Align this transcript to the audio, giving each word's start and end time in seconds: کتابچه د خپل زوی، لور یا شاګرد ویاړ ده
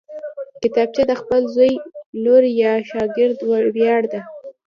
کتابچه 0.61 1.03
د 1.07 1.11
خپل 1.21 1.41
زوی، 1.55 1.73
لور 2.23 2.43
یا 2.61 2.73
شاګرد 2.89 3.37
ویاړ 3.77 4.01
ده 4.11 4.21